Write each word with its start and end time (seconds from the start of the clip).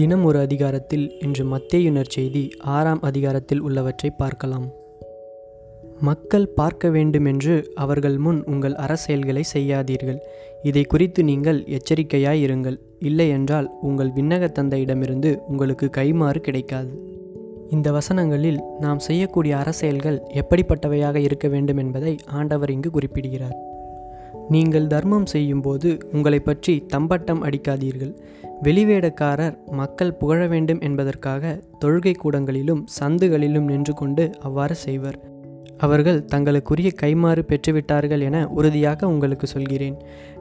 தினம் 0.00 0.24
ஒரு 0.24 0.38
அதிகாரத்தில் 0.38 1.18
இன்று 1.20 1.44
மத்தேயுனர் 1.44 2.04
செய்தி 2.08 2.50
ஆறாம் 2.58 3.00
அதிகாரத்தில் 3.00 3.60
உள்ளவற்றை 3.60 4.10
பார்க்கலாம். 4.10 4.68
மக்கள் 6.00 6.48
பார்க்க 6.48 6.88
வேண்டுமென்று 6.88 7.72
அவர்கள் 7.74 8.18
முன் 8.18 8.44
உங்கள் 8.44 8.74
அரசியல்களை 8.74 9.42
செய்யாதீர்கள். 9.54 10.18
இதை 10.62 10.84
குறித்து 10.84 11.24
நீங்கள் 11.24 11.64
எச்சரிக்கையாய் 11.64 12.44
இருங்கள் 12.44 12.78
இல்லையென்றால் 12.98 13.70
உங்கள் 13.80 14.12
விண்ணகத் 14.12 14.58
தந்தையிடமிருந்து 14.58 15.36
உங்களுக்கு 15.48 15.90
கைமாறு 15.96 16.38
கிடைக்காது. 16.38 17.18
இந்த 17.70 17.92
வசனங்களில் 17.92 18.58
நாம் 18.78 18.98
செய்யக்கூடிய 18.98 19.56
அரசியல்கள் 19.56 20.22
எப்படிப்பட்டவையாக 20.34 21.14
இருக்க 21.14 21.48
வேண்டும் 21.48 21.76
என்பதை 21.76 22.16
ஆண்டவர் 22.26 22.70
இங்கு 22.70 22.90
குறிப்பிடுகிறார். 22.90 23.68
நீங்கள் 24.54 24.86
தர்மம் 24.86 25.26
செய்யும்போது 25.26 25.88
உங்களை 26.12 26.38
பற்றி 26.40 26.72
தம்பட்டம் 26.86 27.42
அடிக்காதீர்கள். 27.42 28.12
வெளிவேடக்காரர் 28.62 29.56
மக்கள் 29.70 30.12
புகழ 30.12 30.46
வேண்டும் 30.46 30.80
என்பதற்காக 30.80 31.52
தொழுகை 31.84 32.14
கூடங்களிலும் 32.22 32.82
சந்துகளிலும் 33.00 33.68
நின்று 33.72 33.94
கொண்டு 33.94 34.24
அவ்வாறு 34.40 34.74
செய்வர். 34.74 35.18
அவர்கள் 35.78 36.24
தங்களுக்குரிய 36.24 36.90
கைமாறு 37.02 37.42
பெற்றுவிட்டார்கள் 37.50 38.20
என 38.20 38.48
உறுதியாக 38.48 39.08
உங்களுக்கு 39.08 39.46
சொல்கிறேன். 39.46 39.96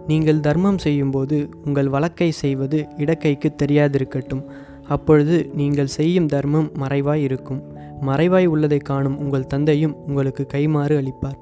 நீங்கள் 0.08 0.40
தர்மம் 0.40 0.78
செய்யும்போது 0.78 1.50
உங்கள் 1.66 1.88
வழக்கை 1.88 2.32
செய்வது 2.32 2.80
இடக்கைக்கு 2.98 3.52
தெரியாதிருக்கட்டும். 3.64 4.44
அப்பொழுது 4.88 5.38
நீங்கள் 5.54 5.94
செய்யும் 5.98 6.26
தர்மம் 6.26 6.72
மறைவாய் 6.80 7.22
இருக்கும். 7.22 7.62
மறைவாய் 8.02 8.46
உள்ளதை 8.46 8.78
காணும் 8.78 9.20
உங்கள் 9.20 9.50
தந்தையும் 9.54 9.96
உங்களுக்கு 10.08 10.46
கைமாறு 10.54 10.96
அளிப்பார். 11.02 11.40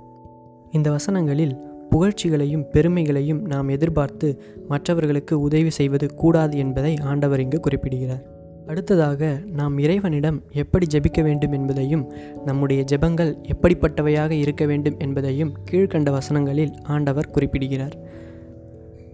இந்த 0.72 0.88
வசனங்களில் 0.92 1.56
புகழ்ச்சிகளையும் 1.92 2.66
பெருமைகளையும் 2.72 3.42
நாம் 3.46 3.68
எதிர்பார்த்து 3.68 4.44
மற்றவர்களுக்கு 4.68 5.40
உதவி 5.40 5.70
செய்வது 5.70 6.16
கூடாது 6.16 6.58
என்பதை 6.58 6.98
ஆண்டவர் 7.04 7.40
இங்கு 7.40 7.60
குறிப்பிடுகிறார். 7.60 8.24
அடுத்ததாக 8.68 9.40
நாம் 9.54 9.78
இறைவனிடம் 9.78 10.44
எப்படி 10.52 10.86
ஜெபிக்க 10.94 11.24
வேண்டும் 11.24 11.52
என்பதையும் 11.52 12.12
நம்முடைய 12.46 12.84
ஜெபங்கள் 12.92 13.32
எப்படிப்பட்டவையாக 13.54 14.32
இருக்க 14.32 14.66
வேண்டும் 14.66 14.98
என்பதையும் 14.98 15.54
கீழ்கண்ட 15.72 16.12
வசனங்களில் 16.12 16.74
ஆண்டவர் 16.84 17.30
குறிப்பிடுகிறார். 17.30 17.96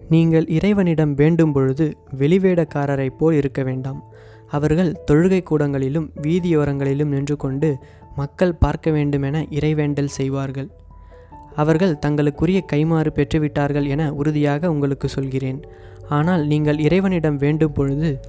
நீங்கள் 0.10 0.48
இறைவனிடம் 0.48 1.14
வேண்டும் 1.14 1.52
பொழுது 1.52 1.98
வெளிவேடக்காரரைப் 2.18 3.18
போல் 3.18 3.36
இருக்க 3.36 3.64
வேண்டாம். 3.64 4.04
அவர்கள் 4.48 4.96
தொழுகை 5.12 5.42
கூடங்களிலும் 5.44 6.10
வீதியோரங்களிலும் 6.22 7.06
நின்று 7.06 7.36
கொண்டு 7.36 7.78
மக்கள் 8.16 8.56
பார்க்க 8.56 8.92
வேண்டுமென 8.92 9.46
இறைவேண்டல் 9.50 10.16
செய்வார்கள். 10.20 10.70
அவர்கள் 11.56 12.00
தங்களுக்குரிய 12.00 12.66
கைமாறு 12.72 13.10
பெற்றுவிட்டார்கள் 13.16 13.88
என 13.88 14.14
உறுதியாக 14.14 14.72
உங்களுக்கு 14.72 15.10
சொல்கிறேன். 15.10 15.62
ஆனால் 16.10 16.48
நீங்கள் 16.48 16.80
இறைவனிடம் 16.80 17.38
வேண்டும் 17.38 17.74
பொழுது 17.74 18.20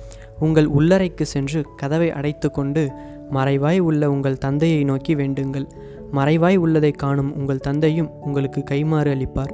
உங்கள் 0.41 0.69
உள்ளறைக்கு 0.69 1.23
சென்று 1.23 1.67
கதவை 1.77 2.11
அடைத்து 2.11 2.51
கொண்டு 2.51 2.91
மறைவாய் 3.33 3.79
உள்ள 3.79 4.11
உங்கள் 4.11 4.39
தந்தையை 4.39 4.85
நோக்கி 4.85 5.15
வேண்டுங்கள். 5.15 5.67
மறைவாய் 6.13 6.57
உள்ளதை 6.57 6.91
காணும் 6.91 7.37
உங்கள் 7.37 7.59
தந்தையும் 7.59 8.11
உங்களுக்கு 8.21 8.65
கைமாறு 8.71 9.11
அளிப்பார். 9.15 9.53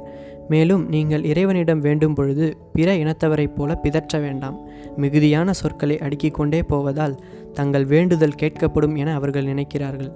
மேலும் 0.49 0.89
நீங்கள் 0.89 1.23
இறைவனிடம் 1.23 1.79
வேண்டும் 1.79 2.13
பொழுது 2.13 2.57
பிற 2.73 2.95
இனத்தவரைப் 2.95 3.55
போல 3.55 3.75
பிதற்ற 3.75 4.19
வேண்டாம். 4.19 4.57
மிகுதியான 4.97 5.53
சொற்களை 5.53 5.99
அடுக்கிக் 5.99 6.33
கொண்டே 6.33 6.63
போவதால் 6.63 7.19
தங்கள் 7.53 7.85
வேண்டுதல் 7.85 8.39
கேட்கப்படும் 8.41 8.95
என 8.95 9.13
அவர்கள் 9.13 9.45
நினைக்கிறார்கள். 9.45 10.11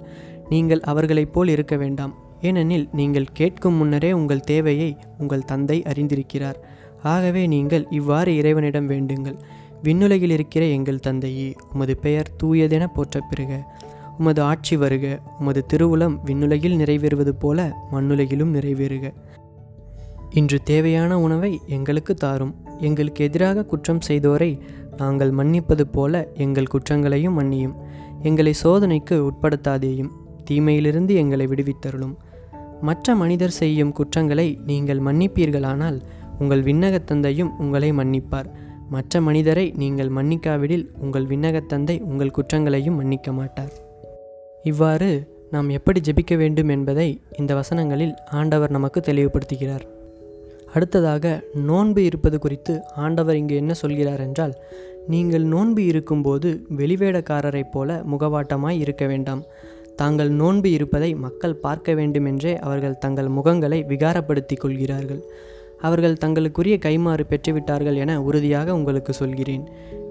நீங்கள் 0.48 0.80
அவர்களைப் 0.80 1.32
போல் 1.32 1.48
இருக்க 1.48 1.76
வேண்டாம். 1.76 2.14
ஏனெனில் 2.46 2.86
நீங்கள் 2.92 3.32
கேட்கும் 3.32 3.78
முன்னரே 3.80 4.10
உங்கள் 4.12 4.46
தேவையை 4.50 4.90
உங்கள் 5.18 5.48
தந்தை 5.50 5.78
அறிந்திருக்கிறார். 5.92 6.58
ஆகவே 7.02 7.42
நீங்கள் 7.46 7.84
இவ்வாறு 7.90 8.30
இறைவனிடம் 8.36 8.88
வேண்டுங்கள். 8.88 9.38
விண்ணுலகில் 9.82 10.34
இருக்கிற 10.36 10.64
எங்கள் 10.76 11.04
தந்தையே 11.06 11.48
உமது 11.72 11.94
பெயர் 11.96 12.30
தூயதென 12.42 12.84
போற்ற 12.94 13.20
பெறுக. 13.20 13.52
உமது 14.18 14.40
ஆட்சி 14.42 14.76
வருக. 14.76 15.06
உமது 15.40 15.62
திருவுளம் 15.72 16.16
விண்ணுலகில் 16.24 16.78
நிறைவேறுவது 16.82 17.32
போல 17.38 17.68
மண்ணுலகிலும் 17.92 18.54
நிறைவேறுக. 18.54 19.06
இன்று 20.30 20.58
தேவையான 20.62 21.12
உணவை 21.20 21.52
எங்களுக்கு 21.66 22.14
தாரும். 22.14 22.54
எங்களுக்கு 22.80 23.20
எதிராக 23.24 23.64
குற்றம் 23.64 24.04
செய்தோரை 24.08 24.50
நாங்கள் 24.96 25.30
மன்னிப்பது 25.30 25.84
போல 25.92 26.14
எங்கள் 26.34 26.72
குற்றங்களையும் 26.74 27.36
மன்னியும். 27.38 27.74
எங்களை 28.22 28.52
சோதனைக்கு 28.64 29.16
உட்படுத்தாதேயும். 29.28 30.12
தீமையிலிருந்து 30.44 31.14
எங்களை 31.14 31.46
விடுவித்தருளும். 31.46 32.16
மற்ற 32.80 33.14
மனிதர் 33.14 33.50
செய்யும் 33.50 33.92
குற்றங்களை 33.92 34.58
நீங்கள் 34.66 35.00
மன்னிப்பீர்களானால் 35.00 36.00
உங்கள் 36.38 36.62
விண்ணகத் 36.62 37.04
தந்தையும் 37.04 37.58
உங்களை 37.58 37.92
மன்னிப்பார். 37.92 38.44
மற்ற 38.90 39.20
மனிதரை 39.20 39.72
நீங்கள் 39.76 40.08
மன்னிக்காவிடில் 40.08 40.86
உங்கள் 40.98 41.24
விண்ணகத் 41.24 41.66
தந்தை 41.66 42.00
உங்கள் 42.00 42.30
குற்றங்களையும் 42.30 42.94
மன்னிக்க 42.94 43.32
மாட்டார். 43.32 43.72
இவ்வாறு 44.62 45.34
நாம் 45.50 45.68
எப்படி 45.68 46.00
ஜெபிக்க 46.00 46.36
வேண்டும் 46.36 46.68
என்பதை 46.68 47.20
இந்த 47.38 47.54
வசனங்களில் 47.54 48.14
ஆண்டவர் 48.30 48.70
நமக்கு 48.70 49.00
தெளிவுபடுத்துகிறார். 49.00 49.86
அடுத்ததாக 50.74 51.42
நோன்பு 51.54 52.04
இருப்பது 52.04 52.38
குறித்து 52.38 52.80
ஆண்டவர் 52.94 53.36
இங்கு 53.36 53.54
என்ன 53.54 53.74
சொல்கிறார் 53.74 54.20
என்றால் 54.20 54.54
நீங்கள் 55.06 55.42
நோன்பு 55.42 55.84
இருக்கும்போது 55.84 56.66
வெளிவேடக்காரரைப் 56.76 57.70
போல 57.72 58.02
முகவாட்டமாய் 58.10 58.78
இருக்க 58.78 59.06
வேண்டாம். 59.06 59.42
தாங்கள் 59.96 60.30
நோன்பு 60.30 60.70
இருப்பதை 60.70 61.14
மக்கள் 61.14 61.54
பார்க்க 61.56 61.94
வேண்டுமென்றே 61.94 62.58
அவர்கள் 62.58 62.98
தங்கள் 62.98 63.28
முகங்களை 63.28 63.78
விகாரப்படுத்திக் 63.92 64.62
கொள்கிறார்கள். 64.62 65.22
அவர்கள் 65.80 66.20
தங்களுக்குரிய 66.24 66.76
கைமாறு 66.84 67.24
பெற்றுவிட்டார்கள் 67.30 67.96
என 67.96 68.22
உறுதியாக 68.22 68.74
உங்களுக்கு 68.74 69.12
சொல்கிறேன். 69.12 69.64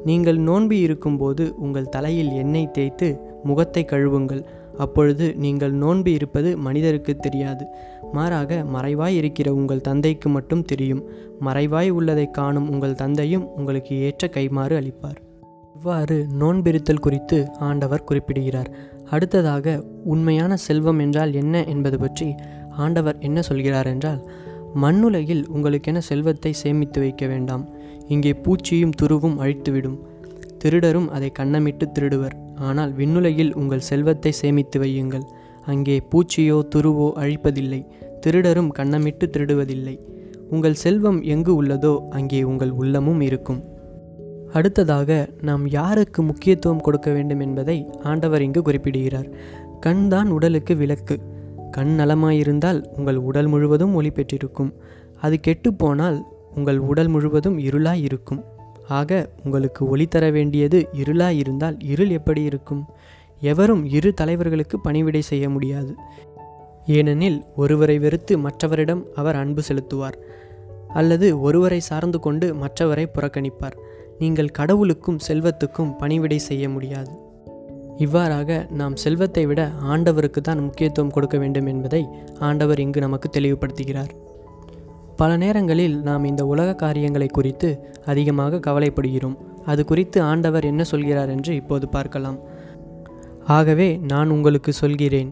நீங்கள் 0.04 0.38
நோன்பு 0.38 0.80
இருக்கும்போது 0.80 1.54
உங்கள் 1.58 1.90
தலையில் 1.90 2.32
எண்ணெய் 2.32 2.72
தேய்த்து 2.72 3.08
முகத்தை 3.44 3.86
கழுவுங்கள். 3.92 4.44
அப்பொழுது 4.78 5.26
நீங்கள் 5.36 5.74
நோன்பு 5.74 6.12
இருப்பது 6.12 6.58
மனிதருக்கு 6.58 7.16
தெரியாது. 7.16 7.66
மாறாக 8.14 8.64
மறைவாய் 8.74 9.16
இருக்கிற 9.16 9.54
உங்கள் 9.54 9.82
தந்தைக்கு 9.82 10.30
மட்டும் 10.30 10.64
தெரியும். 10.64 11.04
மறைவாய் 11.40 11.90
உள்ளதை 11.90 12.28
காணும் 12.32 12.70
உங்கள் 12.70 12.96
தந்தையும் 12.96 13.48
உங்களுக்கு 13.56 14.02
ஏற்ற 14.02 14.28
கைமாறு 14.28 14.76
அளிப்பார். 14.82 15.20
இவ்வாறு 15.76 16.18
நோன்பிருத்தல் 16.40 17.06
குறித்து 17.06 17.38
ஆண்டவர் 17.60 18.04
குறிப்பிடுகிறார். 18.04 18.70
அடுத்ததாக 19.10 19.84
உண்மையான 20.04 20.56
செல்வம் 20.56 21.00
என்றால் 21.00 21.34
என்ன 21.34 21.64
என்பது 21.64 21.98
பற்றி 22.00 22.36
ஆண்டவர் 22.78 23.18
என்ன 23.20 23.42
சொல்கிறார் 23.42 23.88
என்றால் 23.88 24.22
மண்ணுலகில் 24.76 25.48
உங்களுக்கென 25.48 25.98
செல்வத்தை 25.98 26.54
சேமித்து 26.54 27.00
வைக்க 27.00 27.28
வேண்டாம். 27.28 27.70
இங்கே 28.08 28.32
பூச்சியும் 28.34 28.96
துருவும் 29.02 29.38
அழித்துவிடும். 29.38 30.00
திருடரும் 30.64 31.08
அதை 31.08 31.32
கண்ணமிட்டு 31.40 31.86
திருடுவர். 32.00 32.36
ஆனால் 32.56 32.92
விண்ணுலகில் 32.94 33.54
உங்கள் 33.54 33.80
செல்வத்தை 33.80 34.32
சேமித்து 34.32 34.80
வையுங்கள். 34.80 35.26
அங்கே 35.66 35.96
பூச்சியோ 36.12 36.58
துருவோ 36.76 37.08
அழிப்பதில்லை. 37.14 37.82
திருடரும் 38.22 38.72
கண்ணமிட்டு 38.80 39.28
திருடுவதில்லை. 39.38 40.00
உங்கள் 40.50 40.74
செல்வம் 40.74 41.22
எங்கு 41.22 41.64
உள்ளதோ 41.64 42.10
அங்கே 42.10 42.44
உங்கள் 42.44 42.72
உள்ளமும் 42.72 43.22
இருக்கும். 43.22 43.62
அடுத்ததாக 44.54 45.30
நாம் 45.42 45.68
யாருக்கு 45.68 46.22
முக்கியத்துவம் 46.22 46.82
கொடுக்க 46.82 47.12
வேண்டும் 47.12 47.40
என்பதை 47.40 47.86
ஆண்டவர் 48.04 48.42
இங்கு 48.42 48.62
குறிப்பிடுகிறார். 48.62 49.30
கண் 49.80 50.08
தான் 50.08 50.30
உடலுக்கு 50.30 50.76
விளக்கு. 50.76 51.20
கண் 51.72 52.00
நலமாயிருந்தால் 52.00 52.84
உங்கள் 52.98 53.16
உடல் 53.16 53.48
முழுவதும் 53.48 53.96
ஒளி 53.96 54.12
பெற்றிருக்கும். 54.12 54.74
அது 55.22 55.40
கெட்டுப்போனால் 55.48 56.22
உங்கள் 56.56 56.78
உடல் 56.78 57.08
முழுவதும் 57.08 57.60
இருளாய் 57.60 58.02
இருக்கும் 58.02 58.44
ஆக 58.88 59.30
உங்களுக்கு 59.44 59.88
ஒளி 59.88 60.06
தர 60.06 60.30
வேண்டியது 60.30 60.90
இருளாய் 60.94 61.38
இருந்தால் 61.38 61.78
இருள் 61.80 62.10
எப்படி 62.10 62.44
இருக்கும்? 62.44 62.86
எவரும் 63.40 63.86
இரு 63.86 64.14
தலைவர்களுக்கு 64.22 64.80
பணிவிடை 64.84 65.22
செய்ய 65.22 65.50
முடியாது. 65.50 65.96
ஏனெனில் 66.86 67.44
ஒருவரை 67.56 68.00
வெறுத்து 68.00 68.38
மற்றவரிடம் 68.38 69.04
அவர் 69.16 69.36
அன்பு 69.36 69.62
செலுத்துவார். 69.68 70.14
அல்லது 70.94 71.42
ஒருவரை 71.42 71.80
சார்ந்து 71.80 72.20
கொண்டு 72.20 72.54
மற்றவரை 72.54 73.06
புறக்கணிப்பார். 73.14 73.78
நீங்கள் 74.20 74.56
கடவுளுக்கும் 74.58 75.24
செல்வத்துக்கும் 75.28 75.96
பணிவிடை 76.02 76.40
செய்ய 76.50 76.66
முடியாது. 76.70 77.12
இவ்வாறாக 77.98 78.50
நாம் 78.80 78.96
செல்வத்தை 78.96 79.44
விட 79.50 79.62
ஆண்டவருக்கு 79.94 80.40
தான் 80.42 80.64
முக்கியத்துவம் 80.64 81.14
கொடுக்க 81.16 81.36
வேண்டும் 81.38 81.68
என்பதை 81.74 82.02
ஆண்டவர் 82.40 82.80
இங்கு 82.80 83.00
நமக்கு 83.00 83.30
தெளிவுபடுத்துகிறார். 83.30 84.14
பல 85.16 85.32
நேரங்களில் 85.38 85.96
நாம் 86.02 86.24
இந்த 86.24 86.44
உலக 86.46 86.70
காரியங்களை 86.76 87.28
குறித்து 87.28 87.70
அதிகமாக 88.06 88.60
கவலைப்படுகிறோம். 88.68 89.38
அது 89.66 89.82
குறித்து 89.86 90.18
ஆண்டவர் 90.22 90.66
என்ன 90.66 90.82
சொல்கிறார் 90.84 91.32
என்று 91.36 91.52
இப்போது 91.56 91.86
பார்க்கலாம். 91.90 92.40
ஆகவே 93.58 93.90
நான் 94.12 94.30
உங்களுக்கு 94.30 94.72
சொல்கிறேன் 94.74 95.30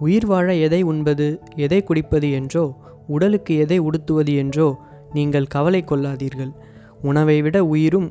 உயிர் 0.00 0.26
வாழ 0.26 0.48
எதை 0.66 0.80
உண்பது 0.82 1.26
எதை 1.66 1.80
குடிப்பது 1.82 2.28
என்றோ 2.38 2.64
உடலுக்கு 3.06 3.52
எதை 3.64 3.78
உடுத்துவது 3.88 4.32
என்றோ 4.42 4.68
நீங்கள் 5.12 5.52
கவலை 5.54 5.80
கொள்ளாதீர்கள். 5.84 6.52
உணவை 7.02 7.36
விட 7.42 7.56
உயிரும் 7.66 8.08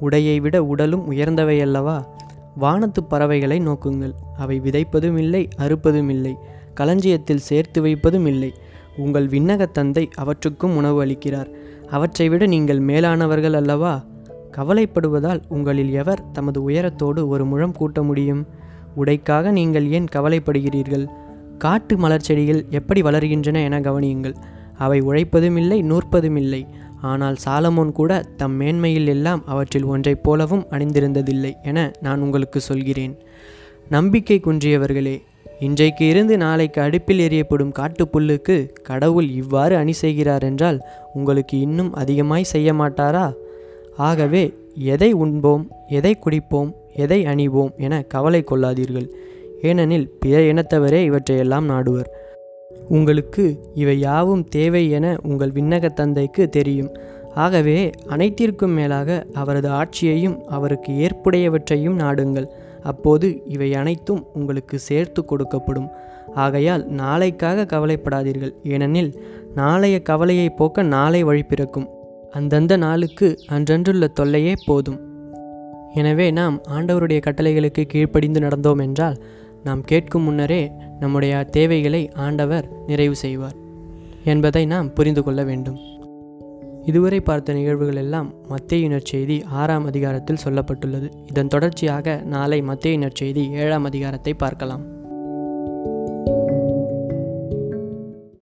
உடையை 0.00 0.40
விட 0.40 0.64
உடலும் 0.64 1.12
உயர்ந்தவையல்லவா? 1.12 2.04
வானத்து 2.56 3.04
பறவைகளை 3.04 3.58
நோக்குங்கள். 3.58 4.12
அவை 4.38 4.60
விதைப்பதும் 4.60 5.16
இல்லை 5.16 5.48
அறுப்பதும் 5.58 6.08
இல்லை 6.08 6.36
களஞ்சியத்தில் 6.80 7.38
சேர்த்து 7.38 7.82
வைப்பதும் 7.82 8.26
இல்லை 8.26 8.54
உங்கள் 8.96 9.26
விண்ணகத் 9.26 9.70
தந்தை 9.70 10.08
அவற்றுக்கும் 10.14 10.76
உணவு 10.76 11.04
அளிக்கிறார். 11.04 11.50
அவற்றை 11.90 12.28
விட 12.28 12.46
நீங்கள் 12.46 12.80
மேலானவர்கள் 12.80 13.52
அல்லவா? 13.52 14.04
கவலைப்படுவதால் 14.56 15.42
உங்களில் 15.48 15.92
எவர் 15.92 16.30
தமது 16.32 16.68
உயரத்தோடு 16.68 17.26
ஒரு 17.26 17.44
முழம் 17.44 17.72
கூட்ட 17.72 18.02
முடியும்? 18.02 18.46
உடைக்காக 18.94 19.50
நீங்கள் 19.50 19.90
ஏன் 19.90 20.06
கவலைப்படுகிறீர்கள்? 20.16 21.06
காட்டு 21.58 21.96
மலர் 21.96 22.20
செடிகள் 22.20 22.66
எப்படி 22.70 23.02
வளர்கின்றன 23.02 23.62
என 23.62 23.80
கவனியுங்கள். 23.80 24.34
அவை 24.78 25.00
உழைப்பதும் 25.00 25.56
இல்லை 25.56 25.82
நூற்பதும் 25.82 26.36
இல்லை 26.36 26.66
ஆனால் 27.06 27.36
சாலமோன் 27.44 27.92
கூட 27.92 28.12
தம் 28.36 28.56
மேன்மையில் 28.60 29.10
எல்லாம் 29.14 29.42
அவற்றில் 29.46 29.88
ஒன்றைப் 29.92 30.24
போலவும் 30.26 30.66
அணிந்திருந்ததில்லை 30.70 31.52
என 31.62 31.78
நான் 32.00 32.22
உங்களுக்கு 32.26 32.60
சொல்கிறேன். 32.60 33.14
நம்பிக்கை 33.88 34.38
குன்றியவர்களே 34.44 35.16
இன்றைக்கு 35.66 36.04
இருந்து 36.08 36.34
நாளைக்கு 36.36 36.78
அடுப்பில் 36.82 37.22
எறியப்படும் 37.26 37.76
காட்டுப்புல்லுக்கு 37.78 38.56
கடவுள் 38.82 39.28
இவ்வாறு 39.40 39.74
அணி 39.76 39.94
செய்கிறார் 40.00 40.42
என்றால் 40.42 40.78
உங்களுக்கு 41.14 41.56
இன்னும் 41.60 41.92
அதிகமாய் 41.94 42.50
செய்ய 42.52 42.70
மாட்டாரா? 42.72 43.26
ஆகவே 44.08 44.44
எதை 44.94 45.10
உண்போம் 45.24 45.64
எதை 45.98 46.12
குடிப்போம் 46.24 46.70
எதை 47.04 47.20
அணிவோம் 47.24 47.72
என 47.76 47.94
கவலை 48.14 48.40
கொள்ளாதீர்கள். 48.50 49.08
ஏனெனில் 49.62 50.08
பிற 50.20 50.36
இனத்தவரே 50.50 51.00
இவற்றையெல்லாம் 51.04 51.66
நாடுவர். 51.70 52.10
உங்களுக்கு 52.88 53.70
இவை 53.74 54.00
யாவும் 54.00 54.44
தேவை 54.48 54.90
என 54.90 55.16
உங்கள் 55.22 55.50
விண்ணக 55.50 55.92
தந்தைக்கு 55.92 56.48
தெரியும். 56.48 56.96
ஆகவே 57.34 57.90
அனைத்திற்கும் 58.06 58.70
மேலாக 58.70 59.26
அவரது 59.32 59.68
ஆட்சியையும் 59.68 60.44
அவருக்கு 60.44 60.92
ஏற்புடையவற்றையும் 60.92 61.96
நாடுங்கள். 61.98 62.46
அப்போது 62.82 63.42
இவை 63.44 63.74
அனைத்தும் 63.74 64.26
உங்களுக்கு 64.34 64.78
சேர்த்து 64.78 65.24
கொடுக்கப்படும். 65.30 65.88
ஆகையால் 66.34 66.86
நாளைக்காக 66.90 67.64
கவலைப்படாதீர்கள். 67.64 68.54
ஏனெனில் 68.62 69.20
நாளைய 69.54 70.02
கவலையை 70.02 70.50
போக்க 70.50 70.82
நாளை 70.82 71.22
வழி 71.22 71.42
பிறக்கும். 71.42 71.88
அந்தந்த 72.30 72.76
நாளுக்கு 72.76 73.38
அன்றன்றுள்ள 73.48 74.08
தொல்லையே 74.20 74.54
போதும். 74.66 75.00
எனவே 75.94 76.30
நாம் 76.30 76.60
ஆண்டவருடைய 76.70 77.20
கட்டளைகளுக்கு 77.26 77.82
கீழ்ப்படிந்து 77.86 78.40
நடந்தோம் 78.40 78.80
என்றால் 78.80 79.22
நாம் 79.64 79.80
கேட்கும் 79.80 80.22
முன்னரே 80.22 80.72
நம்முடைய 81.00 81.44
தேவைகளை 81.44 82.12
ஆண்டவர் 82.12 82.70
நிறைவு 82.86 83.16
செய்வார் 83.16 83.54
என்பதை 84.24 84.66
நாம் 84.66 84.92
புரிந்து 84.92 85.22
கொள்ள 85.22 85.44
வேண்டும். 85.44 85.78
இதுவரை 86.84 87.20
பார்த்த 87.20 87.52
நிகழ்வுகள் 87.52 87.96
எல்லாம் 87.96 88.34
மத்திய 88.48 88.88
நற்செய்தி 88.88 89.44
ஆறாம் 89.44 89.86
அதிகாரத்தில் 89.86 90.42
சொல்லப்பட்டுள்ளது. 90.44 91.12
இதன் 91.28 91.46
தொடர்ச்சியாக 91.46 92.22
நாளை 92.24 92.62
மத்திய 92.62 92.98
நற்செய்தி 92.98 93.50
ஏழாம் 93.50 93.84
அதிகாரத்தை 93.84 94.34
பார்க்கலாம். 94.34 94.95